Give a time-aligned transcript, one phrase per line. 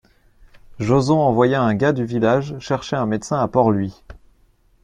[0.79, 4.01] Joson envoya un gars du village chercher un médecin à Port-Louis.